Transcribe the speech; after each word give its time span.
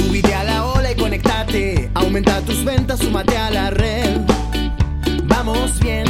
Subite 0.00 0.34
a 0.34 0.44
la 0.44 0.64
ola 0.64 0.92
y 0.92 0.94
conectate. 0.94 1.90
Aumenta 1.94 2.40
tus 2.40 2.64
ventas, 2.64 3.00
súmate 3.00 3.36
a 3.36 3.50
la 3.50 3.70
red. 3.70 4.20
Vamos 5.24 5.78
bien. 5.80 6.09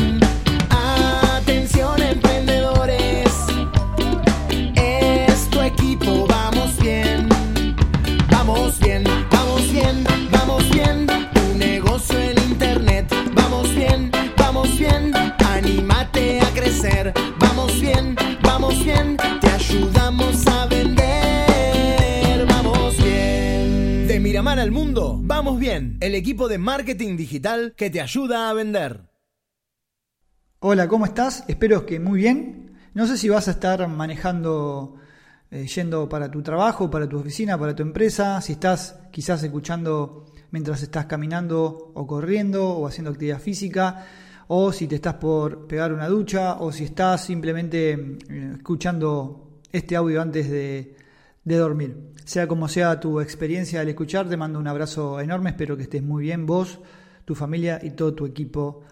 Al 24.58 24.72
mundo, 24.72 25.16
vamos 25.22 25.60
bien. 25.60 25.96
El 26.00 26.16
equipo 26.16 26.48
de 26.48 26.58
marketing 26.58 27.16
digital 27.16 27.72
que 27.76 27.88
te 27.88 28.00
ayuda 28.00 28.50
a 28.50 28.52
vender. 28.52 29.08
Hola, 30.58 30.88
¿cómo 30.88 31.06
estás? 31.06 31.44
Espero 31.46 31.86
que 31.86 32.00
muy 32.00 32.18
bien. 32.18 32.76
No 32.92 33.06
sé 33.06 33.16
si 33.16 33.28
vas 33.28 33.46
a 33.46 33.52
estar 33.52 33.86
manejando, 33.86 34.96
eh, 35.52 35.66
yendo 35.68 36.08
para 36.08 36.28
tu 36.32 36.42
trabajo, 36.42 36.90
para 36.90 37.08
tu 37.08 37.18
oficina, 37.18 37.56
para 37.56 37.76
tu 37.76 37.84
empresa, 37.84 38.40
si 38.40 38.54
estás 38.54 38.98
quizás 39.12 39.40
escuchando 39.44 40.26
mientras 40.50 40.82
estás 40.82 41.06
caminando 41.06 41.92
o 41.94 42.06
corriendo 42.06 42.70
o 42.70 42.88
haciendo 42.88 43.12
actividad 43.12 43.40
física, 43.40 44.04
o 44.48 44.72
si 44.72 44.88
te 44.88 44.96
estás 44.96 45.14
por 45.14 45.68
pegar 45.68 45.92
una 45.92 46.08
ducha, 46.08 46.54
o 46.54 46.72
si 46.72 46.84
estás 46.84 47.24
simplemente 47.24 47.92
eh, 47.92 48.52
escuchando 48.56 49.60
este 49.70 49.94
audio 49.94 50.20
antes 50.20 50.50
de, 50.50 50.96
de 51.54 51.60
dormir. 51.60 52.12
Sea 52.24 52.46
como 52.46 52.68
sea 52.68 53.00
tu 53.00 53.20
experiencia 53.20 53.80
al 53.80 53.88
escuchar, 53.88 54.28
te 54.28 54.36
mando 54.36 54.58
un 54.58 54.68
abrazo 54.68 55.20
enorme, 55.20 55.50
espero 55.50 55.76
que 55.76 55.82
estés 55.82 56.02
muy 56.02 56.22
bien 56.24 56.46
vos, 56.46 56.78
tu 57.24 57.34
familia 57.34 57.80
y 57.82 57.90
todo 57.90 58.14
tu 58.14 58.26
equipo 58.26 58.82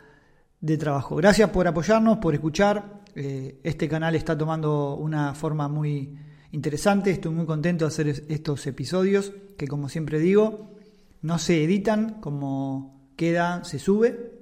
de 0.61 0.77
trabajo. 0.77 1.17
Gracias 1.17 1.51
por 1.51 1.69
apoyarnos, 1.69 2.19
por 2.19 2.35
escuchar. 2.35 3.03
Eh, 3.15 3.61
este 3.63 3.89
canal 3.89 4.15
está 4.17 4.37
tomando 4.37 4.97
una 4.97 5.35
forma 5.35 5.69
muy 5.69 6.17
interesante. 6.51 7.11
Estoy 7.11 7.33
muy 7.33 7.47
contento 7.47 7.85
de 7.85 7.89
hacer 7.89 8.09
estos 8.29 8.67
episodios 8.67 9.33
que, 9.57 9.69
como 9.69 9.89
siempre 9.89 10.19
digo, 10.19 10.75
no 11.23 11.39
se 11.39 11.63
editan, 11.63 12.21
como 12.21 13.13
queda, 13.17 13.63
se 13.65 13.79
sube. 13.79 14.33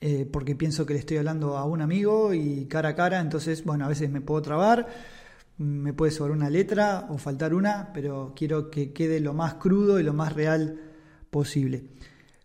eh, 0.00 0.28
porque 0.30 0.54
pienso 0.54 0.84
que 0.84 0.94
le 0.94 1.00
estoy 1.00 1.16
hablando 1.16 1.56
a 1.56 1.64
un 1.64 1.80
amigo 1.80 2.34
y 2.34 2.66
cara 2.66 2.90
a 2.90 2.94
cara, 2.94 3.20
entonces, 3.20 3.64
bueno, 3.64 3.86
a 3.86 3.88
veces 3.88 4.10
me 4.10 4.20
puedo 4.20 4.42
trabar, 4.42 4.86
me 5.58 5.92
puede 5.92 6.12
sobrar 6.12 6.36
una 6.36 6.50
letra 6.50 7.06
o 7.08 7.18
faltar 7.18 7.54
una, 7.54 7.90
pero 7.92 8.32
quiero 8.36 8.70
que 8.70 8.92
quede 8.92 9.20
lo 9.20 9.32
más 9.32 9.54
crudo 9.54 9.98
y 9.98 10.02
lo 10.02 10.12
más 10.12 10.34
real 10.34 10.80
posible. 11.30 11.84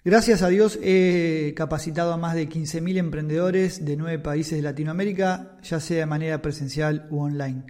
Gracias 0.04 0.42
a 0.42 0.48
Dios 0.48 0.80
he 0.82 1.54
capacitado 1.56 2.14
a 2.14 2.18
más 2.18 2.34
de 2.34 2.50
15.000 2.50 2.98
emprendedores 2.98 3.86
de 3.86 3.98
nueve 3.98 4.18
países 4.18 4.58
de 4.58 4.64
Latinoamérica, 4.64 5.58
ya 5.62 5.80
sea 5.80 6.00
de 6.00 6.06
manera 6.08 6.42
presencial 6.42 7.08
u 7.12 7.20
online. 7.20 7.66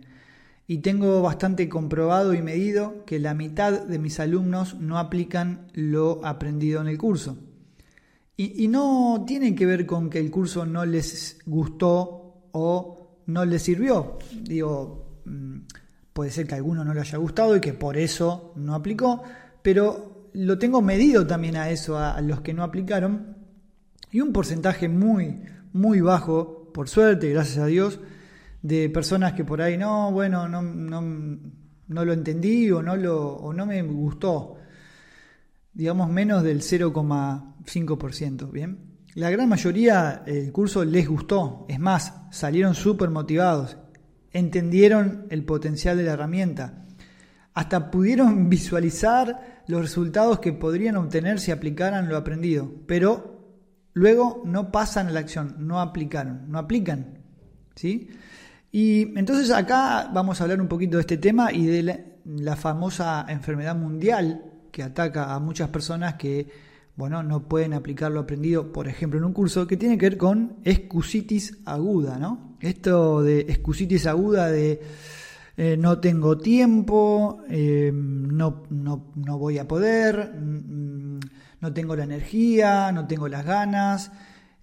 Y 0.66 0.78
tengo 0.78 1.22
bastante 1.22 1.67
comprobado 1.67 2.33
y 2.33 2.42
medido 2.42 3.03
que 3.05 3.20
la 3.20 3.33
mitad 3.33 3.81
de 3.81 4.00
mis 4.00 4.20
alumnos 4.22 4.76
no 4.80 4.98
aplican 4.98 5.67
lo 5.73 6.26
aprendido 6.26 6.80
en 6.80 6.88
el 6.88 6.98
curso. 6.98 7.38
Y, 8.38 8.64
y 8.64 8.70
no 8.70 9.26
tiene 9.28 9.53
que 9.53 9.66
ver 9.66 9.86
con 9.86 10.09
que 10.09 10.20
el 10.20 10.31
curso 10.31 10.66
no 10.66 10.86
les 10.86 11.39
gustó 11.45 12.48
o 12.53 13.17
no 13.26 13.44
les 13.44 13.61
sirvió. 13.61 14.20
Digo, 14.42 15.11
puede 16.14 16.31
ser 16.31 16.47
que 16.47 16.55
a 16.55 16.58
alguno 16.58 16.83
no 16.83 16.94
le 16.94 17.02
haya 17.02 17.17
gustado 17.17 17.55
y 17.55 17.61
que 17.61 17.73
por 17.73 17.97
eso 17.97 18.53
no 18.55 18.75
aplicó, 18.75 19.23
pero 19.61 20.30
lo 20.33 20.58
tengo 20.58 20.81
medido 20.81 21.25
también 21.27 21.55
a 21.58 21.69
eso, 21.69 21.97
a, 21.97 22.16
a 22.16 22.22
los 22.22 22.41
que 22.41 22.53
no 22.53 22.64
aplicaron, 22.64 23.38
y 24.11 24.22
un 24.22 24.33
porcentaje 24.33 24.89
muy, 24.89 25.42
muy 25.73 26.02
bajo, 26.02 26.69
por 26.73 26.89
suerte, 26.89 27.30
gracias 27.30 27.59
a 27.59 27.65
Dios, 27.65 27.99
de 28.61 28.89
personas 28.89 29.33
que 29.33 29.43
por 29.43 29.61
ahí 29.61 29.77
no, 29.77 30.11
bueno, 30.11 30.48
no, 30.48 30.61
no, 30.61 31.02
no 31.02 32.05
lo 32.05 32.14
entendí 32.14 32.70
o 32.71 32.82
no, 32.82 32.95
lo, 32.95 33.36
o 33.36 33.53
no 33.53 33.65
me 33.65 33.82
gustó, 33.82 34.58
digamos 35.73 36.09
menos 36.09 36.43
del 36.43 36.61
0,5%, 36.61 38.52
¿bien? 38.52 38.92
La 39.15 39.30
gran 39.30 39.49
mayoría 39.49 40.23
el 40.26 40.52
curso 40.52 40.86
les 40.86 41.08
gustó, 41.08 41.65
es 41.67 41.80
más, 41.80 42.14
salieron 42.32 42.76
súper 42.76 43.09
motivados, 43.09 43.77
entendieron 44.33 45.27
el 45.30 45.43
potencial 45.43 45.97
de 45.97 46.03
la 46.03 46.14
herramienta, 46.14 46.86
hasta 47.53 47.92
pudieron 47.92 48.49
visualizar 48.49 49.64
los 49.67 49.81
resultados 49.81 50.39
que 50.39 50.53
podrían 50.53 50.97
obtener 50.97 51.39
si 51.39 51.52
aplicaran 51.52 52.09
lo 52.09 52.17
aprendido, 52.17 52.71
pero 52.87 53.41
luego 53.93 54.41
no 54.45 54.71
pasan 54.71 55.08
a 55.08 55.11
la 55.11 55.20
acción, 55.20 55.55
no 55.59 55.80
aplicaron, 55.80 56.49
no 56.49 56.59
aplican. 56.59 57.20
¿sí? 57.75 58.09
Y 58.71 59.17
entonces 59.17 59.52
acá 59.52 60.09
vamos 60.14 60.39
a 60.39 60.43
hablar 60.43 60.61
un 60.61 60.67
poquito 60.67 60.97
de 60.97 61.02
este 61.02 61.17
tema 61.17 61.52
y 61.52 61.65
de 61.65 61.83
la, 61.83 61.99
la 62.25 62.55
famosa 62.55 63.25
enfermedad 63.27 63.75
mundial 63.75 64.45
que 64.71 64.83
ataca 64.83 65.33
a 65.33 65.39
muchas 65.39 65.70
personas 65.70 66.15
que 66.15 66.70
bueno, 66.95 67.23
no 67.23 67.47
pueden 67.47 67.73
aplicar 67.73 68.11
lo 68.11 68.19
aprendido, 68.19 68.71
por 68.71 68.87
ejemplo, 68.87 69.17
en 69.19 69.25
un 69.25 69.33
curso 69.33 69.65
que 69.65 69.77
tiene 69.77 69.97
que 69.97 70.09
ver 70.09 70.17
con 70.17 70.57
excusitis 70.63 71.57
aguda, 71.65 72.17
¿no? 72.19 72.57
Esto 72.59 73.21
de 73.21 73.41
excusitis 73.41 74.05
aguda 74.05 74.49
de 74.49 74.81
eh, 75.57 75.77
no 75.77 75.99
tengo 75.99 76.37
tiempo, 76.37 77.43
eh, 77.49 77.91
no, 77.93 78.63
no, 78.69 79.11
no, 79.15 79.37
voy 79.37 79.57
a 79.57 79.67
poder, 79.67 80.33
mm, 80.33 81.19
no 81.59 81.73
tengo 81.73 81.95
la 81.95 82.03
energía, 82.03 82.91
no 82.91 83.05
tengo 83.05 83.27
las 83.27 83.45
ganas. 83.45 84.11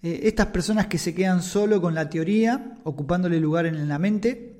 Eh, 0.01 0.21
estas 0.23 0.47
personas 0.47 0.87
que 0.87 0.97
se 0.97 1.13
quedan 1.13 1.41
solo 1.41 1.81
con 1.81 1.93
la 1.93 2.09
teoría, 2.09 2.77
ocupándole 2.83 3.39
lugar 3.39 3.65
en 3.65 3.87
la 3.87 3.99
mente, 3.99 4.55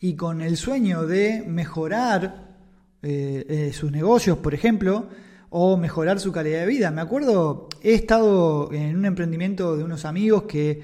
y 0.00 0.14
con 0.14 0.40
el 0.40 0.56
sueño 0.56 1.06
de 1.06 1.44
mejorar 1.46 2.48
sus 3.72 3.90
negocios, 3.90 4.38
por 4.38 4.52
ejemplo, 4.52 5.08
o 5.50 5.76
mejorar 5.76 6.20
su 6.20 6.32
calidad 6.32 6.60
de 6.60 6.66
vida. 6.66 6.90
Me 6.90 7.00
acuerdo, 7.00 7.68
he 7.82 7.94
estado 7.94 8.72
en 8.72 8.96
un 8.96 9.04
emprendimiento 9.04 9.76
de 9.76 9.84
unos 9.84 10.04
amigos 10.04 10.44
que 10.44 10.80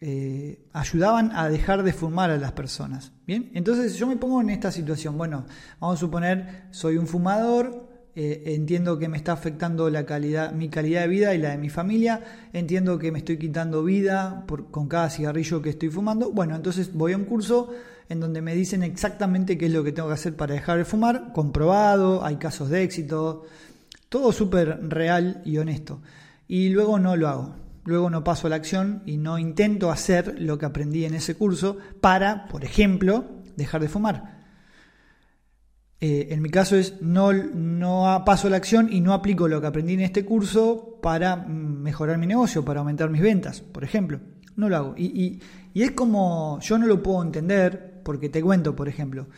eh, 0.00 0.58
ayudaban 0.72 1.30
a 1.32 1.48
dejar 1.48 1.82
de 1.84 1.92
fumar 1.92 2.30
a 2.30 2.36
las 2.36 2.52
personas. 2.52 3.12
Bien, 3.26 3.50
entonces 3.54 3.94
yo 3.96 4.06
me 4.06 4.16
pongo 4.16 4.40
en 4.40 4.50
esta 4.50 4.72
situación. 4.72 5.16
Bueno, 5.16 5.44
vamos 5.78 5.98
a 5.98 6.00
suponer, 6.00 6.64
soy 6.70 6.96
un 6.96 7.06
fumador, 7.06 7.88
eh, 8.16 8.42
entiendo 8.46 8.98
que 8.98 9.08
me 9.08 9.16
está 9.16 9.32
afectando 9.32 9.88
la 9.90 10.04
calidad, 10.04 10.52
mi 10.52 10.68
calidad 10.68 11.02
de 11.02 11.08
vida 11.08 11.34
y 11.34 11.38
la 11.38 11.50
de 11.50 11.58
mi 11.58 11.70
familia, 11.70 12.20
entiendo 12.52 12.98
que 12.98 13.12
me 13.12 13.18
estoy 13.18 13.38
quitando 13.38 13.84
vida 13.84 14.44
con 14.70 14.88
cada 14.88 15.08
cigarrillo 15.08 15.62
que 15.62 15.70
estoy 15.70 15.90
fumando. 15.90 16.32
Bueno, 16.32 16.56
entonces 16.56 16.92
voy 16.92 17.12
a 17.12 17.16
un 17.16 17.24
curso 17.24 17.70
en 18.08 18.20
donde 18.20 18.42
me 18.42 18.54
dicen 18.54 18.82
exactamente 18.82 19.56
qué 19.56 19.66
es 19.66 19.72
lo 19.72 19.84
que 19.84 19.92
tengo 19.92 20.08
que 20.08 20.14
hacer 20.14 20.36
para 20.36 20.54
dejar 20.54 20.78
de 20.78 20.84
fumar, 20.84 21.32
comprobado, 21.32 22.24
hay 22.24 22.36
casos 22.36 22.68
de 22.68 22.82
éxito, 22.82 23.44
todo 24.12 24.30
súper 24.30 24.78
real 24.90 25.40
y 25.46 25.56
honesto. 25.56 26.02
Y 26.46 26.68
luego 26.68 26.98
no 26.98 27.16
lo 27.16 27.28
hago. 27.28 27.56
Luego 27.84 28.10
no 28.10 28.22
paso 28.22 28.46
a 28.46 28.50
la 28.50 28.56
acción 28.56 29.02
y 29.06 29.16
no 29.16 29.38
intento 29.38 29.90
hacer 29.90 30.38
lo 30.38 30.58
que 30.58 30.66
aprendí 30.66 31.06
en 31.06 31.14
ese 31.14 31.34
curso 31.34 31.78
para, 32.02 32.46
por 32.46 32.62
ejemplo, 32.62 33.24
dejar 33.56 33.80
de 33.80 33.88
fumar. 33.88 34.42
Eh, 35.98 36.28
en 36.30 36.42
mi 36.42 36.50
caso 36.50 36.76
es 36.76 37.00
no, 37.00 37.32
no 37.32 38.22
paso 38.26 38.48
a 38.48 38.50
la 38.50 38.58
acción 38.58 38.92
y 38.92 39.00
no 39.00 39.14
aplico 39.14 39.48
lo 39.48 39.62
que 39.62 39.68
aprendí 39.68 39.94
en 39.94 40.00
este 40.00 40.26
curso 40.26 40.98
para 41.00 41.36
mejorar 41.36 42.18
mi 42.18 42.26
negocio, 42.26 42.62
para 42.62 42.80
aumentar 42.80 43.08
mis 43.08 43.22
ventas, 43.22 43.62
por 43.62 43.82
ejemplo. 43.82 44.20
No 44.56 44.68
lo 44.68 44.76
hago. 44.76 44.94
Y, 44.98 45.06
y, 45.06 45.40
y 45.72 45.84
es 45.84 45.92
como, 45.92 46.60
yo 46.60 46.76
no 46.76 46.86
lo 46.86 47.02
puedo 47.02 47.22
entender, 47.22 48.02
porque 48.04 48.28
te 48.28 48.42
cuento, 48.42 48.76
por 48.76 48.90
ejemplo, 48.90 49.28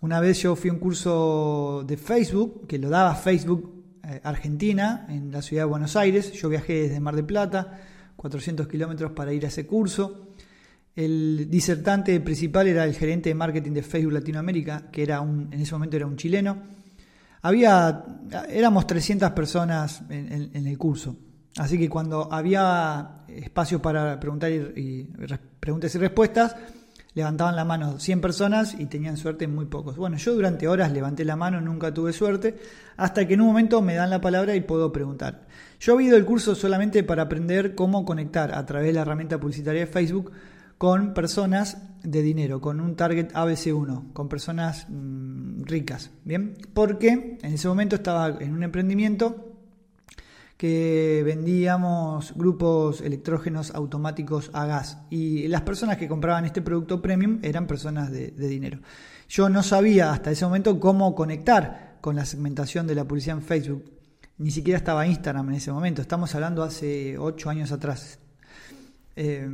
una 0.00 0.18
vez 0.18 0.40
yo 0.40 0.56
fui 0.56 0.70
a 0.70 0.72
un 0.72 0.78
curso 0.78 1.84
de 1.86 1.98
Facebook, 1.98 2.66
que 2.66 2.78
lo 2.78 2.88
daba 2.88 3.14
Facebook 3.14 3.83
Argentina, 4.22 5.06
en 5.08 5.30
la 5.30 5.42
ciudad 5.42 5.62
de 5.62 5.68
Buenos 5.68 5.96
Aires. 5.96 6.32
Yo 6.32 6.48
viajé 6.48 6.82
desde 6.82 7.00
Mar 7.00 7.16
del 7.16 7.24
Plata, 7.24 7.80
400 8.16 8.68
kilómetros 8.68 9.12
para 9.12 9.32
ir 9.32 9.44
a 9.44 9.48
ese 9.48 9.66
curso. 9.66 10.28
El 10.94 11.48
disertante 11.50 12.18
principal 12.20 12.68
era 12.68 12.84
el 12.84 12.94
gerente 12.94 13.30
de 13.30 13.34
marketing 13.34 13.72
de 13.72 13.82
Facebook 13.82 14.12
Latinoamérica, 14.12 14.90
que 14.90 15.02
era 15.02 15.20
un, 15.20 15.52
en 15.52 15.60
ese 15.60 15.72
momento 15.72 15.96
era 15.96 16.06
un 16.06 16.16
chileno. 16.16 16.62
Había, 17.42 18.04
éramos 18.48 18.86
300 18.86 19.30
personas 19.32 20.02
en 20.08 20.66
el 20.66 20.78
curso. 20.78 21.16
Así 21.56 21.78
que 21.78 21.88
cuando 21.88 22.32
había 22.32 23.24
espacio 23.28 23.80
para 23.80 24.18
preguntar 24.18 24.50
y, 24.50 24.56
y, 24.76 25.04
preguntas 25.60 25.94
y 25.94 25.98
respuestas, 25.98 26.56
levantaban 27.14 27.56
la 27.56 27.64
mano 27.64 27.98
100 27.98 28.20
personas 28.20 28.74
y 28.78 28.86
tenían 28.86 29.16
suerte 29.16 29.46
muy 29.46 29.66
pocos. 29.66 29.96
Bueno, 29.96 30.16
yo 30.16 30.34
durante 30.34 30.68
horas 30.68 30.92
levanté 30.92 31.24
la 31.24 31.36
mano, 31.36 31.60
nunca 31.60 31.94
tuve 31.94 32.12
suerte, 32.12 32.58
hasta 32.96 33.26
que 33.26 33.34
en 33.34 33.40
un 33.40 33.48
momento 33.48 33.80
me 33.82 33.94
dan 33.94 34.10
la 34.10 34.20
palabra 34.20 34.54
y 34.56 34.60
puedo 34.60 34.92
preguntar. 34.92 35.46
Yo 35.80 35.98
he 35.98 36.04
ido 36.04 36.16
el 36.16 36.24
curso 36.24 36.54
solamente 36.54 37.04
para 37.04 37.22
aprender 37.22 37.74
cómo 37.74 38.04
conectar 38.04 38.54
a 38.54 38.66
través 38.66 38.88
de 38.88 38.94
la 38.94 39.02
herramienta 39.02 39.38
publicitaria 39.38 39.82
de 39.82 39.86
Facebook 39.86 40.32
con 40.78 41.14
personas 41.14 41.78
de 42.02 42.20
dinero, 42.20 42.60
con 42.60 42.80
un 42.80 42.96
target 42.96 43.32
ABC1, 43.32 44.12
con 44.12 44.28
personas 44.28 44.86
mm, 44.88 45.62
ricas, 45.62 46.10
¿bien? 46.24 46.54
Porque 46.74 47.38
en 47.40 47.54
ese 47.54 47.68
momento 47.68 47.96
estaba 47.96 48.28
en 48.40 48.52
un 48.52 48.62
emprendimiento 48.62 49.53
que 50.56 51.22
vendíamos 51.24 52.32
grupos 52.36 53.00
electrógenos 53.00 53.74
automáticos 53.74 54.50
a 54.52 54.66
gas 54.66 54.98
y 55.10 55.48
las 55.48 55.62
personas 55.62 55.96
que 55.96 56.08
compraban 56.08 56.44
este 56.44 56.62
producto 56.62 57.02
premium 57.02 57.40
eran 57.42 57.66
personas 57.66 58.10
de, 58.10 58.30
dinero. 58.30 58.78
Yo 59.28 59.48
no 59.48 59.62
sabía 59.62 60.12
hasta 60.12 60.30
ese 60.30 60.44
momento 60.44 60.78
cómo 60.78 61.14
conectar 61.14 61.98
con 62.00 62.14
la 62.14 62.24
segmentación 62.24 62.86
de 62.86 62.94
la 62.94 63.04
publicidad 63.04 63.38
en 63.38 63.42
Facebook. 63.42 63.84
Ni 64.38 64.50
siquiera 64.50 64.78
estaba 64.78 65.06
Instagram 65.06 65.50
en 65.50 65.56
ese 65.56 65.72
momento. 65.72 66.02
Estamos 66.02 66.34
hablando 66.34 66.62
hace 66.62 67.18
ocho 67.18 67.50
años 67.50 67.72
atrás. 67.72 68.18
Eh, 69.16 69.48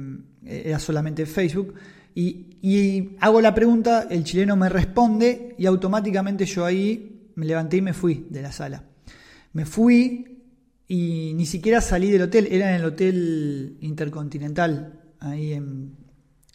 era 0.45 0.79
solamente 0.79 1.27
Facebook. 1.27 1.75
Y, 2.15 3.17
hago 3.21 3.41
la 3.41 3.55
pregunta, 3.55 4.07
el 4.11 4.25
chileno 4.25 4.57
me 4.57 4.69
responde 4.69 5.55
y 5.57 5.67
automáticamente 5.67 6.45
yo 6.45 6.65
ahí 6.65 7.31
me 7.37 7.47
levanté 7.47 7.79
y 7.79 7.83
me 7.83 7.95
fui 7.95 8.27
de 8.29 8.43
la 8.43 8.53
sala. 8.53 8.85
Me 9.53 9.65
fui 9.65 10.40
y 10.93 11.35
ni 11.35 11.47
siquiera 11.47 11.81
salí 11.81 12.11
del 12.11 12.23
hotel, 12.23 12.49
era 12.51 12.71
en 12.71 12.81
el 12.81 12.85
Hotel 12.85 13.77
Intercontinental, 13.81 15.01
ahí 15.21 15.53
en, 15.53 15.95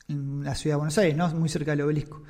la 0.09 0.53
ciudad 0.55 0.73
de 0.75 0.79
Buenos 0.79 0.97
Aires, 0.97 1.15
¿no? 1.15 1.29
muy 1.29 1.47
cerca 1.47 1.71
del 1.71 1.83
obelisco. 1.83 2.21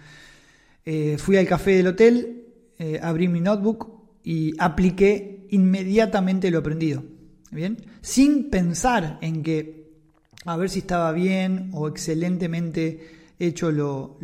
Eh, 0.86 1.18
fui 1.18 1.36
al 1.38 1.48
café 1.48 1.72
del 1.72 1.88
hotel, 1.88 2.46
eh, 2.78 3.00
abrí 3.02 3.28
mi 3.28 3.42
notebook 3.42 4.20
y 4.24 4.54
apliqué 4.60 5.48
inmediatamente 5.50 6.52
lo 6.52 6.60
aprendido. 6.60 7.04
¿Bien? 7.50 7.76
Sin 8.02 8.52
pensar 8.52 9.18
en 9.24 9.42
que 9.42 9.90
a 10.46 10.58
ver 10.58 10.70
si 10.70 10.80
estaba 10.80 11.12
bien 11.12 11.72
o 11.74 11.88
excelentemente 11.88 13.00
hecho 13.40 13.72
lo, 13.72 14.20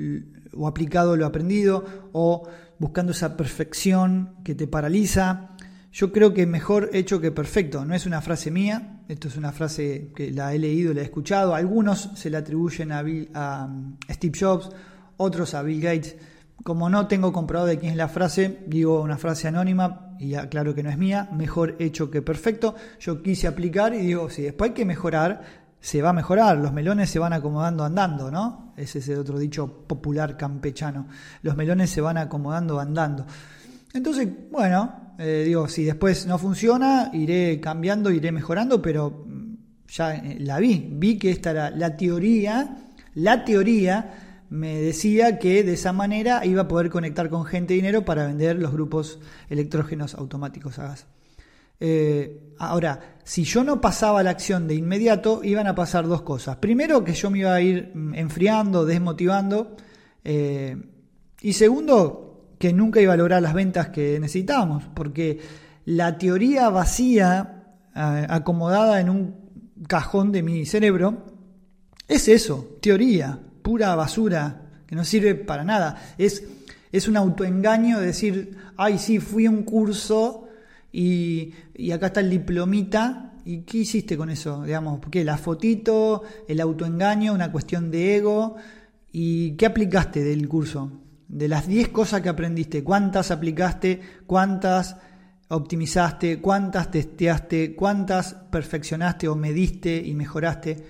o 0.54 0.68
aplicado 0.68 1.18
lo 1.18 1.26
aprendido 1.26 2.10
o 2.12 2.48
buscando 2.78 3.12
esa 3.12 3.36
perfección 3.36 4.36
que 4.44 4.54
te 4.54 4.68
paraliza. 4.68 5.51
Yo 5.92 6.12
creo 6.12 6.34
que 6.34 6.46
mejor 6.46 6.90
hecho 6.94 7.20
que 7.20 7.32
perfecto. 7.32 7.84
No 7.84 7.94
es 7.94 8.06
una 8.06 8.22
frase 8.22 8.50
mía, 8.50 9.02
esto 9.10 9.28
es 9.28 9.36
una 9.36 9.52
frase 9.52 10.12
que 10.16 10.32
la 10.32 10.54
he 10.54 10.60
leído, 10.60 10.94
la 10.94 11.02
he 11.02 11.04
escuchado. 11.04 11.54
Algunos 11.54 12.12
se 12.16 12.30
la 12.30 12.40
atribuyen 12.40 12.92
a, 12.94 13.04
a 13.34 13.66
um, 13.66 13.98
Steve 14.10 14.38
Jobs, 14.40 14.70
otros 15.18 15.54
a 15.54 15.62
Bill 15.62 15.82
Gates. 15.82 16.16
Como 16.64 16.90
no 16.90 17.08
tengo 17.08 17.34
comprobado 17.34 17.68
de 17.68 17.78
quién 17.78 17.92
es 17.92 17.98
la 17.98 18.08
frase, 18.08 18.60
digo 18.68 19.02
una 19.02 19.18
frase 19.18 19.48
anónima 19.48 20.16
y 20.20 20.36
aclaro 20.36 20.76
que 20.76 20.84
no 20.84 20.92
es 20.92 20.98
mía, 20.98 21.28
mejor 21.34 21.76
hecho 21.80 22.10
que 22.10 22.22
perfecto. 22.22 22.76
Yo 23.00 23.22
quise 23.22 23.48
aplicar 23.48 23.94
y 23.94 23.98
digo, 23.98 24.30
si 24.30 24.44
después 24.44 24.70
hay 24.70 24.76
que 24.76 24.86
mejorar, 24.86 25.42
se 25.82 26.02
va 26.04 26.12
a 26.12 26.14
mejorar, 26.14 26.58
los 26.58 26.72
melones 26.72 27.10
se 27.10 27.18
van 27.18 27.34
acomodando 27.34 27.84
andando, 27.84 28.30
¿no? 28.30 28.74
Ese 28.78 29.00
es 29.00 29.10
el 29.10 29.18
otro 29.18 29.40
dicho 29.40 29.86
popular 29.88 30.38
campechano. 30.38 31.08
Los 31.42 31.58
melones 31.58 31.90
se 31.90 32.02
van 32.02 32.18
acomodando 32.18 32.80
andando. 32.80 33.26
Entonces, 33.94 34.28
bueno, 34.50 35.14
eh, 35.20 35.44
digo, 35.46 35.68
si 35.68 35.84
después 35.84 36.26
no 36.26 36.38
funciona, 36.38 37.10
iré 37.14 37.60
cambiando, 37.60 38.10
iré 38.12 38.32
mejorando, 38.32 38.82
pero 38.82 39.26
mm, 39.28 39.56
ya 39.88 40.16
eh, 40.16 40.38
la 40.40 40.60
vi, 40.60 40.88
vi 40.94 41.18
que 41.18 41.32
esta 41.32 41.52
era 41.52 41.70
la 41.70 41.98
teoría, 41.98 42.88
la 43.16 43.44
teoría 43.44 44.46
me 44.50 44.82
decía 44.82 45.40
que 45.40 45.64
de 45.64 45.74
esa 45.74 45.94
manera 45.94 46.46
iba 46.46 46.64
a 46.64 46.68
poder 46.68 46.90
conectar 46.90 47.30
con 47.30 47.46
gente 47.46 47.74
de 47.74 47.82
dinero 47.82 48.04
para 48.04 48.26
vender 48.26 48.58
los 48.58 48.72
grupos 48.72 49.20
electrógenos 49.50 50.16
automáticos 50.16 50.80
a 50.80 50.84
gas. 50.84 51.08
Eh, 51.80 52.54
ahora, 52.60 53.18
si 53.24 53.44
yo 53.44 53.64
no 53.64 53.82
pasaba 53.82 54.24
la 54.24 54.32
acción 54.32 54.68
de 54.68 54.76
inmediato, 54.76 55.42
iban 55.44 55.68
a 55.68 55.76
pasar 55.76 56.08
dos 56.08 56.22
cosas. 56.22 56.58
Primero, 56.58 57.04
que 57.04 57.14
yo 57.14 57.30
me 57.30 57.40
iba 57.40 57.54
a 57.54 57.62
ir 57.62 57.92
mm, 57.94 58.16
enfriando, 58.16 58.86
desmotivando. 58.86 59.76
Y 60.24 61.54
segundo, 61.54 62.31
que 62.62 62.74
nunca 62.74 63.02
iba 63.02 63.14
a 63.14 63.18
lograr 63.18 63.42
las 63.42 63.56
ventas 63.56 63.90
que 63.90 64.20
necesitábamos, 64.20 64.84
porque 64.94 65.40
la 65.86 66.20
teoría 66.20 66.70
vacía, 66.70 67.64
acomodada 67.96 69.02
en 69.02 69.10
un 69.10 69.36
cajón 69.88 70.32
de 70.32 70.44
mi 70.44 70.68
cerebro, 70.68 71.26
es 72.08 72.28
eso, 72.28 72.78
teoría 72.80 73.40
pura 73.64 73.96
basura 73.96 74.62
que 74.86 74.96
no 74.96 75.04
sirve 75.04 75.34
para 75.34 75.64
nada. 75.64 76.14
Es, 76.20 76.44
es 76.92 77.08
un 77.08 77.18
autoengaño 77.18 78.00
de 78.00 78.06
decir, 78.06 78.58
ay, 78.78 79.00
sí, 79.00 79.18
fui 79.18 79.48
a 79.48 79.50
un 79.50 79.64
curso 79.64 80.48
y, 80.92 81.54
acá 81.92 82.08
está 82.08 82.20
el 82.20 82.30
diplomita. 82.30 83.34
¿Y 83.44 83.62
qué 83.62 83.80
hiciste 83.80 84.16
con 84.16 84.30
eso? 84.30 84.62
Digamos, 84.62 85.00
porque 85.00 85.24
la 85.24 85.40
fotito, 85.40 86.22
el 86.48 86.62
autoengaño, 86.62 87.34
una 87.34 87.52
cuestión 87.52 87.90
de 87.90 88.18
ego. 88.18 88.56
¿Y 89.12 89.54
qué 89.54 89.66
aplicaste 89.66 90.24
del 90.24 90.48
curso? 90.48 91.01
De 91.32 91.48
las 91.48 91.66
10 91.66 91.88
cosas 91.90 92.20
que 92.20 92.28
aprendiste, 92.28 92.84
¿cuántas 92.84 93.32
aplicaste? 93.32 94.02
¿Cuántas 94.28 94.98
optimizaste? 95.48 96.42
¿Cuántas 96.42 96.92
testeaste? 96.92 97.74
¿Cuántas 97.74 98.34
perfeccionaste 98.34 99.30
o 99.30 99.36
mediste 99.38 99.96
y 99.96 100.14
mejoraste? 100.14 100.86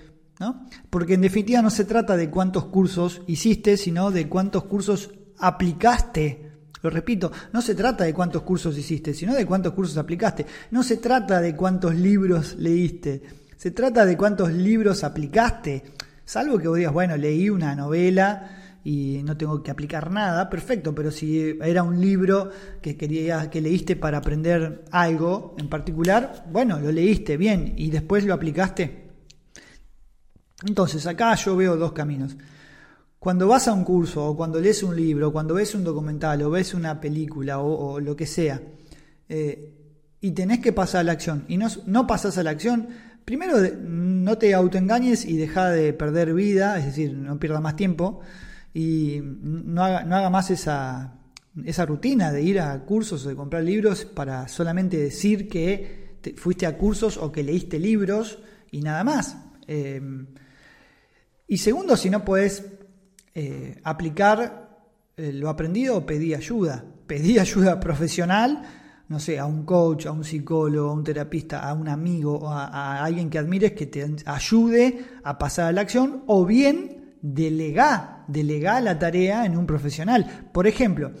Porque 0.90 1.14
en 1.14 1.20
definitiva 1.20 1.62
no 1.62 1.70
se 1.70 1.84
trata 1.84 2.16
de 2.16 2.28
cuántos 2.28 2.64
cursos 2.64 3.22
hiciste, 3.28 3.76
sino 3.76 4.10
de 4.10 4.28
cuántos 4.28 4.64
cursos 4.64 5.10
aplicaste. 5.38 6.50
Lo 6.82 6.90
repito, 6.90 7.30
no 7.52 7.62
se 7.62 7.76
trata 7.76 8.02
de 8.02 8.12
cuántos 8.12 8.42
cursos 8.42 8.76
hiciste, 8.76 9.14
sino 9.14 9.34
de 9.34 9.46
cuántos 9.46 9.74
cursos 9.74 9.96
aplicaste. 9.96 10.44
No 10.72 10.82
se 10.82 10.96
trata 10.96 11.40
de 11.40 11.54
cuántos 11.54 11.94
libros 11.94 12.56
leíste, 12.58 13.22
se 13.56 13.70
trata 13.70 14.04
de 14.04 14.16
cuántos 14.16 14.50
libros 14.50 15.04
aplicaste. 15.04 15.84
Salvo 16.24 16.58
que 16.58 16.66
vos 16.66 16.78
digas, 16.78 16.92
bueno, 16.92 17.16
leí 17.16 17.48
una 17.48 17.76
novela 17.76 18.58
y 18.84 19.22
no 19.22 19.36
tengo 19.36 19.62
que 19.62 19.70
aplicar 19.70 20.10
nada, 20.10 20.50
perfecto, 20.50 20.94
pero 20.94 21.10
si 21.10 21.56
era 21.62 21.82
un 21.82 22.00
libro 22.00 22.50
que 22.80 22.96
quería 22.96 23.48
que 23.48 23.60
leíste 23.60 23.96
para 23.96 24.18
aprender 24.18 24.84
algo 24.90 25.54
en 25.58 25.68
particular, 25.68 26.44
bueno, 26.50 26.80
lo 26.80 26.90
leíste 26.90 27.36
bien 27.36 27.74
y 27.76 27.90
después 27.90 28.24
lo 28.24 28.34
aplicaste. 28.34 29.10
Entonces, 30.66 31.06
acá 31.06 31.34
yo 31.34 31.56
veo 31.56 31.76
dos 31.76 31.92
caminos. 31.92 32.36
Cuando 33.18 33.46
vas 33.46 33.68
a 33.68 33.72
un 33.72 33.84
curso, 33.84 34.24
o 34.24 34.36
cuando 34.36 34.60
lees 34.60 34.82
un 34.82 34.96
libro, 34.96 35.32
cuando 35.32 35.54
ves 35.54 35.74
un 35.74 35.84
documental, 35.84 36.42
o 36.42 36.50
ves 36.50 36.74
una 36.74 37.00
película, 37.00 37.60
o, 37.60 38.00
lo 38.00 38.16
que 38.16 38.26
sea, 38.26 38.60
eh, 39.28 39.74
y 40.20 40.32
tenés 40.32 40.58
que 40.58 40.72
pasar 40.72 41.02
a 41.02 41.04
la 41.04 41.12
acción, 41.12 41.44
y 41.46 41.56
no, 41.56 41.68
no 41.86 42.06
pasas 42.06 42.36
a 42.38 42.42
la 42.42 42.50
acción, 42.50 42.88
primero 43.24 43.58
no 43.80 44.38
te 44.38 44.54
autoengañes 44.54 45.24
y 45.24 45.36
deja 45.36 45.70
de 45.70 45.92
perder 45.92 46.34
vida, 46.34 46.78
es 46.78 46.86
decir, 46.86 47.14
no 47.14 47.38
pierda 47.38 47.60
más 47.60 47.76
tiempo, 47.76 48.20
y 48.74 49.20
no 49.22 49.84
haga, 49.84 50.04
no 50.04 50.16
haga 50.16 50.30
más 50.30 50.50
esa, 50.50 51.18
esa 51.64 51.86
rutina 51.86 52.32
de 52.32 52.42
ir 52.42 52.60
a 52.60 52.78
cursos 52.84 53.26
o 53.26 53.28
de 53.28 53.36
comprar 53.36 53.62
libros 53.62 54.04
para 54.04 54.48
solamente 54.48 54.96
decir 54.96 55.48
que 55.48 56.18
fuiste 56.36 56.66
a 56.66 56.78
cursos 56.78 57.16
o 57.16 57.32
que 57.32 57.42
leíste 57.42 57.78
libros 57.78 58.38
y 58.70 58.80
nada 58.80 59.04
más. 59.04 59.36
Eh, 59.66 60.00
y 61.48 61.58
segundo, 61.58 61.96
si 61.96 62.08
no 62.08 62.24
puedes 62.24 62.64
eh, 63.34 63.78
aplicar 63.84 64.62
eh, 65.16 65.32
lo 65.32 65.48
aprendido, 65.48 66.06
pedí 66.06 66.34
ayuda. 66.34 66.84
Pedí 67.06 67.38
ayuda 67.38 67.78
profesional, 67.78 68.62
no 69.08 69.20
sé, 69.20 69.38
a 69.38 69.46
un 69.46 69.64
coach, 69.64 70.06
a 70.06 70.12
un 70.12 70.24
psicólogo, 70.24 70.90
a 70.90 70.94
un 70.94 71.04
terapista, 71.04 71.68
a 71.68 71.74
un 71.74 71.88
amigo, 71.88 72.48
a, 72.48 73.04
alguien 73.04 73.28
que 73.28 73.38
admires 73.38 73.72
que 73.72 73.86
te 73.86 74.06
ayude 74.24 75.04
a 75.22 75.38
pasar 75.38 75.66
a 75.66 75.72
la 75.72 75.82
acción, 75.82 76.24
o 76.26 76.46
bien 76.46 77.16
delega, 77.20 78.11
delega 78.26 78.80
la 78.80 78.98
tarea 78.98 79.44
en 79.44 79.56
un 79.56 79.66
profesional. 79.66 80.48
Por 80.52 80.66
ejemplo, 80.66 81.12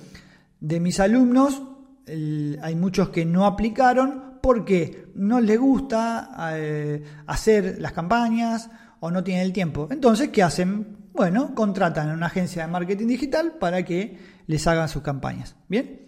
de 0.60 0.80
mis 0.80 1.00
alumnos 1.00 1.62
hay 2.06 2.74
muchos 2.76 3.10
que 3.10 3.24
no 3.24 3.46
aplicaron 3.46 4.38
porque 4.42 5.06
no 5.14 5.40
les 5.40 5.58
gusta 5.58 6.30
eh, 6.54 7.02
hacer 7.26 7.76
las 7.78 7.92
campañas 7.92 8.68
o 9.00 9.10
no 9.10 9.22
tienen 9.22 9.44
el 9.44 9.52
tiempo. 9.52 9.88
Entonces, 9.90 10.30
¿qué 10.30 10.42
hacen? 10.42 10.96
Bueno, 11.12 11.54
contratan 11.54 12.10
a 12.10 12.14
una 12.14 12.26
agencia 12.26 12.66
de 12.66 12.72
marketing 12.72 13.06
digital 13.06 13.52
para 13.60 13.84
que 13.84 14.18
les 14.46 14.66
hagan 14.66 14.88
sus 14.88 15.02
campañas. 15.02 15.54
¿Bien? 15.68 16.00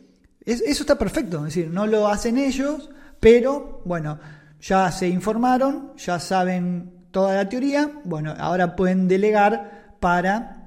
eso 0.45 0.83
está 0.83 0.99
perfecto, 0.99 1.39
es 1.39 1.55
decir, 1.55 1.71
no 1.71 1.87
lo 1.87 2.07
hacen 2.07 2.37
ellos, 2.37 2.91
pero 3.19 3.81
bueno, 3.87 4.19
ya 4.61 4.91
se 4.93 5.09
informaron, 5.09 5.93
ya 5.97 6.19
saben 6.19 7.07
toda 7.11 7.35
la 7.35 7.49
teoría, 7.49 7.91
bueno, 8.05 8.35
ahora 8.37 8.77
pueden 8.77 9.09
delegar 9.09 9.97
para 10.01 10.64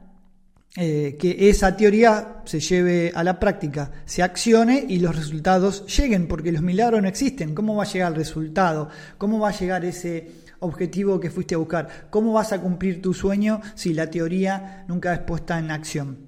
eh, 0.75 1.17
que 1.19 1.49
esa 1.49 1.75
teoría 1.75 2.41
se 2.45 2.59
lleve 2.59 3.11
a 3.15 3.23
la 3.23 3.39
práctica, 3.39 3.91
se 4.05 4.21
accione 4.21 4.85
y 4.87 4.99
los 4.99 5.15
resultados 5.15 5.85
lleguen, 5.97 6.27
porque 6.27 6.51
los 6.51 6.61
milagros 6.61 7.01
no 7.01 7.07
existen. 7.07 7.55
¿Cómo 7.55 7.75
va 7.75 7.83
a 7.83 7.87
llegar 7.87 8.11
el 8.11 8.17
resultado? 8.17 8.89
¿Cómo 9.17 9.39
va 9.39 9.49
a 9.49 9.57
llegar 9.57 9.85
ese 9.85 10.45
objetivo 10.59 11.19
que 11.19 11.29
fuiste 11.29 11.55
a 11.55 11.57
buscar. 11.57 12.07
¿Cómo 12.09 12.33
vas 12.33 12.51
a 12.51 12.61
cumplir 12.61 13.01
tu 13.01 13.13
sueño 13.13 13.61
si 13.75 13.93
la 13.93 14.09
teoría 14.09 14.85
nunca 14.87 15.13
es 15.13 15.19
puesta 15.19 15.59
en 15.59 15.71
acción? 15.71 16.27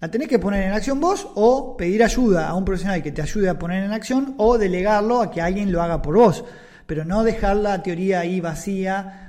La 0.00 0.10
tenés 0.10 0.28
que 0.28 0.38
poner 0.38 0.64
en 0.64 0.72
acción 0.72 1.00
vos 1.00 1.26
o 1.34 1.76
pedir 1.76 2.04
ayuda 2.04 2.48
a 2.48 2.54
un 2.54 2.64
profesional 2.64 3.02
que 3.02 3.10
te 3.10 3.22
ayude 3.22 3.48
a 3.48 3.58
poner 3.58 3.82
en 3.82 3.92
acción 3.92 4.34
o 4.38 4.56
delegarlo 4.56 5.20
a 5.20 5.30
que 5.30 5.40
alguien 5.40 5.72
lo 5.72 5.82
haga 5.82 6.02
por 6.02 6.16
vos. 6.16 6.44
Pero 6.86 7.04
no 7.04 7.24
dejar 7.24 7.56
la 7.56 7.82
teoría 7.82 8.20
ahí 8.20 8.40
vacía 8.40 9.27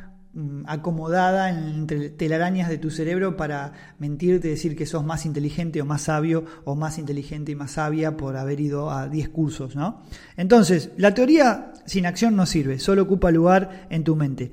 acomodada 0.66 1.50
entre 1.50 2.10
telarañas 2.12 2.70
de 2.70 2.78
tu 2.78 2.92
cerebro 2.92 3.36
para 3.36 3.74
mentirte, 3.98 4.50
decir 4.50 4.76
que 4.76 4.86
sos 4.86 5.04
más 5.04 5.26
inteligente 5.26 5.82
o 5.82 5.86
más 5.86 6.04
sabio 6.04 6.46
o 6.66 6.76
más 6.76 7.00
inteligente 7.00 7.52
y 7.52 7.56
más 7.56 7.72
sabia 7.72 8.16
por 8.16 8.38
haber 8.38 8.60
ido 8.60 8.92
a 8.92 9.08
10 9.08 9.30
cursos, 9.30 9.76
¿no? 9.76 10.04
Entonces, 10.38 10.92
la 10.98 11.14
teoría 11.14 11.74
sin 11.86 12.06
acción 12.06 12.36
no 12.36 12.46
sirve, 12.46 12.80
solo 12.80 13.04
ocupa 13.04 13.32
lugar 13.32 13.88
en 13.90 14.04
tu 14.04 14.16
mente. 14.16 14.52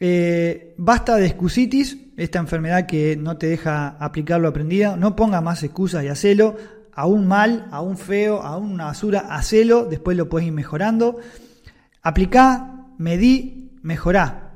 Eh, 0.00 0.74
basta 0.78 1.16
de 1.16 1.26
excusitis, 1.26 1.98
esta 2.16 2.38
enfermedad 2.38 2.86
que 2.86 3.16
no 3.16 3.36
te 3.36 3.48
deja 3.48 3.88
aplicar 3.98 4.40
lo 4.40 4.48
aprendido, 4.48 4.96
no 4.96 5.16
ponga 5.16 5.40
más 5.40 5.64
excusas 5.64 6.04
y 6.04 6.08
hacelo, 6.08 6.56
aún 6.92 7.26
mal, 7.26 7.66
aún 7.72 7.96
feo, 7.96 8.42
aún 8.42 8.70
una 8.72 8.86
basura, 8.86 9.26
hacelo, 9.30 9.84
después 9.84 10.16
lo 10.16 10.28
puedes 10.28 10.46
ir 10.46 10.52
mejorando. 10.52 11.18
Aplicá, 12.02 12.86
medí, 12.98 13.72
mejorá. 13.82 14.47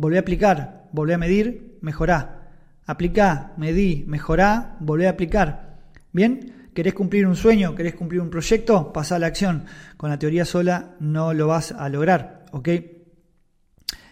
Volvé 0.00 0.16
a 0.16 0.20
aplicar, 0.20 0.88
volvé 0.92 1.12
a 1.12 1.18
medir, 1.18 1.76
mejorá. 1.82 2.48
Aplicá, 2.86 3.52
medí, 3.58 4.02
mejorá, 4.06 4.78
volvé 4.80 5.06
a 5.06 5.10
aplicar. 5.10 5.76
¿Bien? 6.10 6.70
¿Querés 6.74 6.94
cumplir 6.94 7.26
un 7.26 7.36
sueño? 7.36 7.74
¿Querés 7.74 7.96
cumplir 7.96 8.22
un 8.22 8.30
proyecto? 8.30 8.94
Pasá 8.94 9.16
a 9.16 9.18
la 9.18 9.26
acción. 9.26 9.66
Con 9.98 10.08
la 10.08 10.18
teoría 10.18 10.46
sola 10.46 10.96
no 11.00 11.34
lo 11.34 11.48
vas 11.48 11.72
a 11.72 11.86
lograr. 11.90 12.46
¿Ok? 12.52 12.68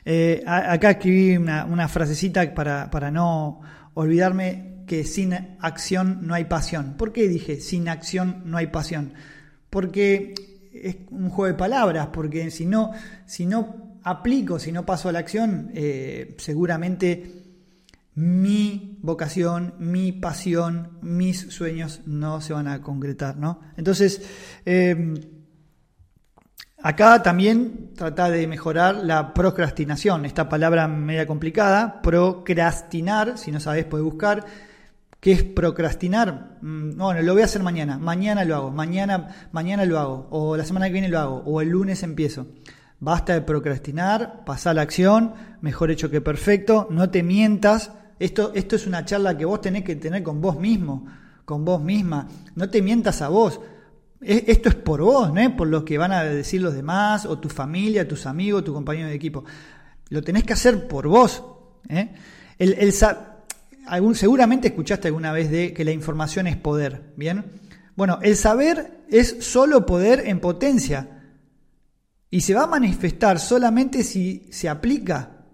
Eh, 0.04 0.42
acá 0.46 0.90
escribí 0.90 1.38
una, 1.38 1.88
frasecita 1.88 2.52
para, 2.52 2.90
para, 2.90 3.10
no 3.10 3.62
olvidarme 3.94 4.84
que 4.86 5.04
sin 5.04 5.32
acción 5.58 6.18
no 6.26 6.34
hay 6.34 6.44
pasión. 6.44 6.96
¿Por 6.98 7.14
qué 7.14 7.28
dije 7.28 7.62
sin 7.62 7.88
acción 7.88 8.42
no 8.44 8.58
hay 8.58 8.66
pasión? 8.66 9.14
Porque 9.70 10.34
es 10.70 10.96
un 11.10 11.30
juego 11.30 11.50
de 11.50 11.58
palabras, 11.58 12.08
porque 12.12 12.50
si 12.50 12.66
no, 12.66 12.92
si 13.24 13.46
no 13.46 13.87
aplico, 14.08 14.58
si 14.58 14.72
no 14.72 14.86
paso 14.86 15.08
a 15.08 15.12
la 15.12 15.18
acción, 15.18 15.70
eh, 15.74 16.34
seguramente 16.38 17.44
mi 18.14 18.98
vocación, 19.00 19.74
mi 19.78 20.12
pasión, 20.12 20.98
mis 21.02 21.40
sueños 21.52 22.00
no 22.06 22.40
se 22.40 22.52
van 22.52 22.66
a 22.66 22.82
concretar, 22.82 23.36
¿no? 23.36 23.60
Entonces, 23.76 24.22
eh, 24.64 25.14
Acá 26.80 27.24
también 27.24 27.90
trata 27.96 28.30
de 28.30 28.46
mejorar 28.46 28.94
la 28.94 29.34
procrastinación, 29.34 30.24
esta 30.24 30.48
palabra 30.48 30.86
media 30.86 31.26
complicada, 31.26 32.00
procrastinar, 32.02 33.36
si 33.36 33.50
no 33.50 33.58
sabes 33.58 33.84
puedes 33.84 34.04
buscar. 34.04 34.46
¿Qué 35.18 35.32
es 35.32 35.42
procrastinar? 35.42 36.58
Mm, 36.62 36.96
bueno, 36.96 37.20
lo 37.22 37.32
voy 37.32 37.42
a 37.42 37.46
hacer 37.46 37.64
mañana, 37.64 37.98
mañana 37.98 38.44
lo 38.44 38.54
hago, 38.54 38.70
mañana, 38.70 39.48
mañana 39.50 39.84
lo 39.84 39.98
hago, 39.98 40.28
o 40.30 40.56
la 40.56 40.64
semana 40.64 40.86
que 40.86 40.92
viene 40.92 41.08
lo 41.08 41.18
hago, 41.18 41.42
o 41.44 41.60
el 41.60 41.70
lunes 41.70 42.04
empiezo. 42.04 42.46
Basta 43.00 43.34
de 43.34 43.42
procrastinar, 43.42 44.44
pasa 44.44 44.70
a 44.70 44.74
la 44.74 44.82
acción, 44.82 45.34
mejor 45.60 45.90
hecho 45.90 46.10
que 46.10 46.20
perfecto, 46.20 46.88
no 46.90 47.10
te 47.10 47.22
mientas. 47.22 47.92
Esto, 48.18 48.52
esto 48.54 48.74
es 48.74 48.86
una 48.86 49.04
charla 49.04 49.38
que 49.38 49.44
vos 49.44 49.60
tenés 49.60 49.84
que 49.84 49.94
tener 49.94 50.24
con 50.24 50.40
vos 50.40 50.58
mismo, 50.58 51.06
con 51.44 51.64
vos 51.64 51.80
misma. 51.80 52.26
No 52.56 52.68
te 52.68 52.82
mientas 52.82 53.22
a 53.22 53.28
vos. 53.28 53.60
Esto 54.20 54.68
es 54.68 54.74
por 54.74 55.00
vos, 55.00 55.32
¿no? 55.32 55.56
Por 55.56 55.68
lo 55.68 55.84
que 55.84 55.96
van 55.96 56.10
a 56.10 56.24
decir 56.24 56.60
los 56.60 56.74
demás, 56.74 57.24
o 57.24 57.38
tu 57.38 57.48
familia, 57.48 58.08
tus 58.08 58.26
amigos, 58.26 58.64
tu 58.64 58.74
compañero 58.74 59.08
de 59.08 59.14
equipo. 59.14 59.44
Lo 60.08 60.22
tenés 60.22 60.42
que 60.42 60.54
hacer 60.54 60.88
por 60.88 61.06
vos. 61.06 61.44
¿eh? 61.88 62.10
El, 62.58 62.92
algún, 63.86 64.16
seguramente 64.16 64.68
escuchaste 64.68 65.06
alguna 65.06 65.30
vez 65.30 65.50
de 65.50 65.72
que 65.72 65.84
la 65.84 65.92
información 65.92 66.48
es 66.48 66.56
poder, 66.56 67.12
¿bien? 67.16 67.44
Bueno, 67.94 68.18
el 68.22 68.36
saber 68.36 69.02
es 69.08 69.36
solo 69.40 69.86
poder 69.86 70.24
en 70.26 70.40
potencia. 70.40 71.17
Y 72.30 72.42
se 72.42 72.54
va 72.54 72.64
a 72.64 72.68
manifestar 72.68 73.38
solamente 73.38 74.02
si 74.02 74.46
se 74.50 74.68
aplica. 74.68 75.44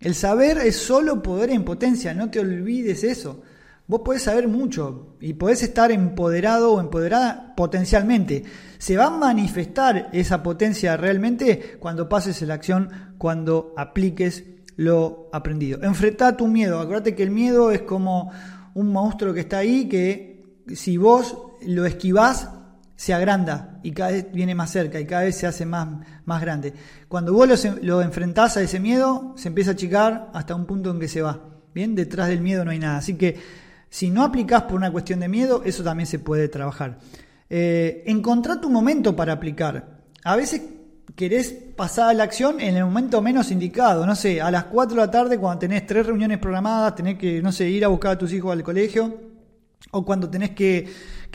El 0.00 0.14
saber 0.14 0.58
es 0.58 0.76
solo 0.76 1.22
poder 1.22 1.50
en 1.50 1.64
potencia, 1.64 2.14
no 2.14 2.30
te 2.30 2.40
olvides 2.40 3.02
eso. 3.02 3.42
Vos 3.86 4.02
podés 4.04 4.24
saber 4.24 4.48
mucho 4.48 5.16
y 5.18 5.32
podés 5.32 5.62
estar 5.62 5.90
empoderado 5.90 6.74
o 6.74 6.80
empoderada 6.80 7.54
potencialmente. 7.56 8.44
Se 8.76 8.98
va 8.98 9.06
a 9.06 9.10
manifestar 9.10 10.10
esa 10.12 10.42
potencia 10.42 10.96
realmente 10.98 11.78
cuando 11.80 12.08
pases 12.08 12.42
la 12.42 12.54
acción, 12.54 13.14
cuando 13.16 13.72
apliques 13.78 14.44
lo 14.76 15.30
aprendido. 15.32 15.82
Enfrenta 15.82 16.36
tu 16.36 16.46
miedo. 16.46 16.80
Acuérdate 16.80 17.14
que 17.14 17.22
el 17.22 17.30
miedo 17.30 17.70
es 17.70 17.80
como 17.82 18.30
un 18.74 18.92
monstruo 18.92 19.32
que 19.32 19.40
está 19.40 19.58
ahí 19.58 19.88
que 19.88 20.44
si 20.74 20.98
vos 20.98 21.38
lo 21.66 21.86
esquivás, 21.86 22.50
se 22.94 23.14
agranda 23.14 23.77
y 23.88 23.92
cada 23.92 24.10
vez 24.10 24.26
viene 24.30 24.54
más 24.54 24.70
cerca 24.70 25.00
y 25.00 25.06
cada 25.06 25.22
vez 25.22 25.36
se 25.36 25.46
hace 25.46 25.64
más, 25.64 25.88
más 26.26 26.42
grande. 26.42 26.74
Cuando 27.08 27.32
vos 27.32 27.48
lo, 27.48 27.74
lo 27.80 28.02
enfrentás 28.02 28.58
a 28.58 28.62
ese 28.62 28.78
miedo, 28.80 29.32
se 29.36 29.48
empieza 29.48 29.70
a 29.70 29.74
achicar 29.74 30.30
hasta 30.34 30.54
un 30.54 30.66
punto 30.66 30.90
en 30.90 31.00
que 31.00 31.08
se 31.08 31.22
va. 31.22 31.40
Bien, 31.74 31.94
detrás 31.94 32.28
del 32.28 32.42
miedo 32.42 32.66
no 32.66 32.70
hay 32.70 32.78
nada. 32.78 32.98
Así 32.98 33.14
que 33.14 33.38
si 33.88 34.10
no 34.10 34.24
aplicás 34.24 34.64
por 34.64 34.74
una 34.74 34.92
cuestión 34.92 35.20
de 35.20 35.28
miedo, 35.28 35.62
eso 35.64 35.82
también 35.82 36.06
se 36.06 36.18
puede 36.18 36.48
trabajar. 36.48 36.98
Eh, 37.48 38.02
encontrar 38.06 38.60
tu 38.60 38.68
momento 38.68 39.16
para 39.16 39.32
aplicar. 39.32 40.00
A 40.22 40.36
veces 40.36 40.60
querés 41.16 41.50
pasar 41.74 42.10
a 42.10 42.12
la 42.12 42.24
acción 42.24 42.60
en 42.60 42.76
el 42.76 42.84
momento 42.84 43.22
menos 43.22 43.50
indicado. 43.50 44.04
No 44.04 44.14
sé, 44.14 44.42
a 44.42 44.50
las 44.50 44.64
4 44.64 44.96
de 44.96 45.00
la 45.00 45.10
tarde 45.10 45.38
cuando 45.38 45.60
tenés 45.60 45.86
tres 45.86 46.04
reuniones 46.04 46.36
programadas, 46.36 46.94
tenés 46.94 47.16
que, 47.16 47.40
no 47.40 47.52
sé, 47.52 47.70
ir 47.70 47.86
a 47.86 47.88
buscar 47.88 48.12
a 48.12 48.18
tus 48.18 48.34
hijos 48.34 48.52
al 48.52 48.62
colegio 48.62 49.28
o 49.92 50.04
cuando 50.04 50.28
tenés 50.28 50.50
que, 50.50 50.86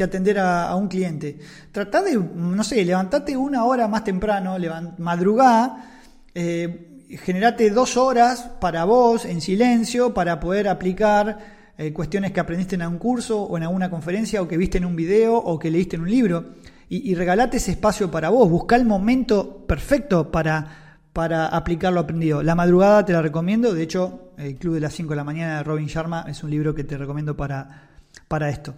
atender 0.02 0.40
a, 0.40 0.76
un 0.76 0.88
cliente. 0.88 1.38
Tratá 1.72 2.02
de, 2.02 2.16
no 2.16 2.64
sé, 2.64 2.84
levantate 2.84 3.38
una 3.38 3.66
hora 3.66 3.88
más 3.88 4.04
temprano, 4.04 4.56
madrugá, 4.98 5.92
eh, 6.34 6.94
generate 7.24 7.70
dos 7.70 7.98
horas 7.98 8.50
para 8.60 8.86
vos 8.86 9.26
en 9.26 9.42
silencio 9.42 10.14
para 10.14 10.40
poder 10.40 10.68
aplicar 10.68 11.38
eh, 11.78 11.92
cuestiones 11.92 12.32
que 12.32 12.40
aprendiste 12.40 12.76
en 12.76 12.86
un 12.86 12.98
curso 12.98 13.42
o 13.42 13.58
en 13.58 13.64
alguna 13.64 13.90
conferencia 13.90 14.42
o 14.42 14.48
que 14.48 14.58
viste 14.58 14.78
en 14.78 14.86
un 14.86 14.96
video 14.96 15.36
o 15.36 15.58
que 15.60 15.72
leíste 15.72 15.96
en 15.96 16.04
un 16.04 16.10
libro. 16.10 16.46
Y, 16.90 17.16
regalate 17.16 17.58
ese 17.58 17.72
espacio 17.72 18.12
para 18.12 18.30
vos, 18.30 18.48
busca 18.48 18.76
el 18.76 18.86
momento 18.86 19.66
perfecto 19.66 20.32
para, 20.32 21.00
para 21.12 21.48
aplicar 21.48 21.92
lo 21.92 22.02
aprendido. 22.02 22.44
La 22.44 22.54
madrugada 22.54 23.04
te 23.04 23.14
la 23.14 23.22
recomiendo, 23.24 23.74
de 23.74 23.82
hecho, 23.82 24.34
El 24.38 24.58
Club 24.58 24.76
de 24.76 24.82
las 24.82 24.94
5 24.94 25.10
de 25.10 25.16
la 25.16 25.24
mañana 25.24 25.58
de 25.58 25.64
Robin 25.64 25.88
Sharma 25.88 26.26
es 26.28 26.44
un 26.44 26.52
libro 26.52 26.76
que 26.76 26.84
te 26.84 26.96
recomiendo 26.96 27.36
para, 27.36 27.90
para 28.28 28.50
esto. 28.50 28.76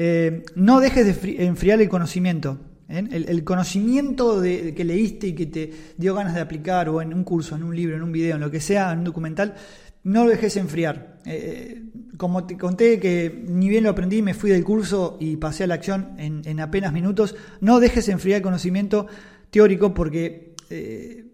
Eh, 0.00 0.44
no 0.54 0.78
dejes 0.78 1.04
de 1.22 1.44
enfriar 1.44 1.80
el 1.80 1.88
conocimiento. 1.88 2.60
¿eh? 2.88 3.02
El, 3.10 3.42
conocimiento 3.42 4.40
de, 4.40 4.72
que 4.72 4.84
leíste 4.84 5.26
y 5.26 5.32
que 5.32 5.46
te 5.46 5.72
dio 5.96 6.14
ganas 6.14 6.36
de 6.36 6.40
aplicar, 6.40 6.88
o 6.88 7.02
en 7.02 7.12
un 7.12 7.24
curso, 7.24 7.56
en 7.56 7.64
un 7.64 7.74
libro, 7.74 7.96
en 7.96 8.02
un 8.04 8.12
video, 8.12 8.36
en 8.36 8.40
lo 8.40 8.48
que 8.48 8.60
sea, 8.60 8.92
en 8.92 9.00
un 9.00 9.04
documental, 9.06 9.56
no 10.04 10.22
lo 10.22 10.30
dejes 10.30 10.56
enfriar. 10.56 11.18
Eh, 11.26 11.82
como 12.16 12.46
te 12.46 12.56
conté 12.56 13.00
que 13.00 13.44
ni 13.48 13.68
bien 13.68 13.82
lo 13.82 13.90
aprendí, 13.90 14.22
me 14.22 14.34
fui 14.34 14.50
del 14.50 14.62
curso 14.62 15.16
y 15.18 15.36
pasé 15.36 15.64
a 15.64 15.66
la 15.66 15.74
acción 15.74 16.14
en, 16.16 16.60
apenas 16.60 16.92
minutos, 16.92 17.34
no 17.60 17.80
dejes 17.80 18.08
enfriar 18.08 18.36
el 18.36 18.42
conocimiento 18.44 19.08
teórico 19.50 19.94
porque 19.94 20.54
eh, 20.70 21.26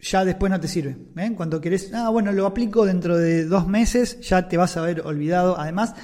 ya 0.00 0.24
después 0.24 0.50
no 0.50 0.58
te 0.58 0.66
sirve. 0.66 0.96
¿eh? 1.16 1.32
Cuando 1.36 1.60
querés, 1.60 1.92
ah, 1.94 2.08
bueno, 2.08 2.32
lo 2.32 2.44
aplico 2.44 2.84
dentro 2.86 3.16
de 3.16 3.44
dos 3.44 3.68
meses, 3.68 4.20
ya 4.20 4.48
te 4.48 4.56
vas 4.56 4.76
a 4.76 4.80
haber 4.80 5.02
olvidado. 5.02 5.58
Además, 5.60 5.94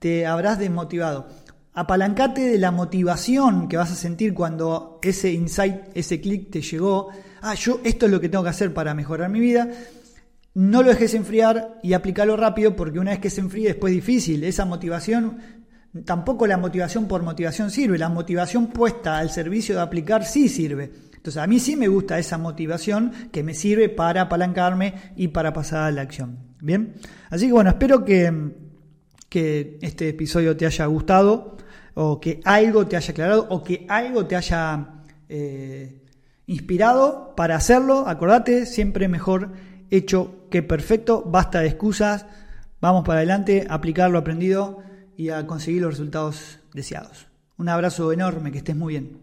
te 0.00 0.26
habrás 0.26 0.58
desmotivado. 0.58 1.28
Apalancate 1.72 2.42
de 2.42 2.58
la 2.58 2.70
motivación 2.70 3.68
que 3.68 3.76
vas 3.76 3.92
a 3.92 3.94
sentir 3.94 4.34
cuando 4.34 4.98
ese 5.02 5.32
insight, 5.32 5.76
ese 5.94 6.20
clic 6.20 6.50
te 6.50 6.62
llegó. 6.62 7.08
Ah, 7.42 7.54
yo 7.54 7.80
esto 7.84 8.06
es 8.06 8.12
lo 8.12 8.20
que 8.20 8.28
tengo 8.28 8.44
que 8.44 8.50
hacer 8.50 8.74
para 8.74 8.94
mejorar 8.94 9.30
mi 9.30 9.40
vida 9.40 9.70
no 10.54 10.82
lo 10.82 10.88
dejes 10.88 11.14
enfriar 11.14 11.78
y 11.82 11.92
aplícalo 11.92 12.36
rápido 12.36 12.74
porque 12.74 12.98
una 12.98 13.12
vez 13.12 13.20
que 13.20 13.30
se 13.30 13.40
enfríe 13.40 13.68
después 13.68 13.92
es 13.92 13.96
difícil. 13.96 14.44
Esa 14.44 14.64
motivación, 14.64 15.38
tampoco 16.04 16.46
la 16.46 16.56
motivación 16.56 17.06
por 17.06 17.22
motivación 17.22 17.70
sirve, 17.70 17.98
la 17.98 18.08
motivación 18.08 18.68
puesta 18.68 19.18
al 19.18 19.30
servicio 19.30 19.76
de 19.76 19.82
aplicar 19.82 20.24
sí 20.24 20.48
sirve. 20.48 20.90
Entonces 21.14 21.40
a 21.42 21.46
mí 21.46 21.60
sí 21.60 21.76
me 21.76 21.88
gusta 21.88 22.18
esa 22.18 22.38
motivación 22.38 23.12
que 23.30 23.42
me 23.42 23.54
sirve 23.54 23.88
para 23.88 24.22
apalancarme 24.22 24.94
y 25.16 25.28
para 25.28 25.52
pasar 25.52 25.84
a 25.84 25.90
la 25.92 26.02
acción. 26.02 26.38
Bien, 26.60 26.94
así 27.28 27.46
que 27.46 27.52
bueno, 27.52 27.70
espero 27.70 28.04
que, 28.04 28.52
que 29.30 29.78
este 29.80 30.10
episodio 30.10 30.56
te 30.56 30.66
haya 30.66 30.84
gustado 30.84 31.56
o 31.94 32.20
que 32.20 32.40
algo 32.44 32.86
te 32.86 32.96
haya 32.96 33.12
aclarado 33.12 33.46
o 33.48 33.64
que 33.64 33.86
algo 33.88 34.26
te 34.26 34.36
haya 34.36 35.04
eh, 35.28 36.02
inspirado 36.46 37.34
para 37.36 37.56
hacerlo. 37.56 38.06
Acordate, 38.06 38.66
siempre 38.66 39.08
mejor 39.08 39.52
hecho 39.90 40.46
que 40.50 40.62
perfecto, 40.62 41.22
basta 41.24 41.60
de 41.60 41.68
excusas, 41.68 42.26
vamos 42.80 43.04
para 43.04 43.20
adelante, 43.20 43.66
aplicar 43.70 44.10
lo 44.10 44.18
aprendido 44.18 44.82
y 45.16 45.30
a 45.30 45.46
conseguir 45.46 45.82
los 45.82 45.92
resultados 45.92 46.58
deseados. 46.74 47.28
Un 47.56 47.68
abrazo 47.68 48.12
enorme, 48.12 48.50
que 48.50 48.58
estés 48.58 48.76
muy 48.76 48.94
bien. 48.94 49.18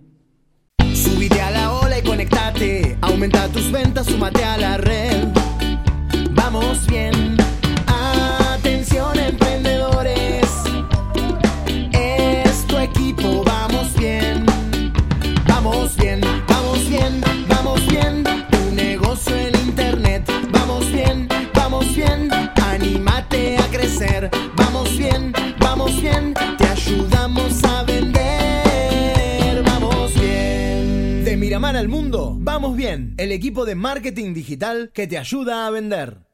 Subite 0.93 1.41
a 1.41 1.51
la 1.51 1.73
ola 1.73 1.99
y 1.99 2.01
conectate, 2.01 2.97
aumenta 3.01 3.47
tus 3.49 3.71
ventas, 3.71 4.05
súmate 4.05 4.43
a 4.43 4.57
la 4.57 4.77
red. 4.77 5.27
Vamos 6.31 6.85
bien, 6.87 7.37
atención 7.87 9.17
el 33.27 33.33
equipo 33.33 33.65
de 33.65 33.75
marketing 33.75 34.33
digital 34.33 34.89
que 34.93 35.05
te 35.05 35.17
ayuda 35.17 35.67
a 35.67 35.69
vender. 35.69 36.26